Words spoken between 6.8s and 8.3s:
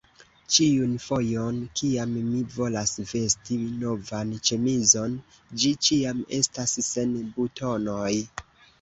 sen butonoj!